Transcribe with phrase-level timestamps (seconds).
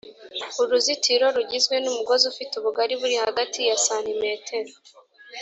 [0.61, 4.73] uruzitiro rugizwe n umugozi ufite ubugari buri hagati ya santimetero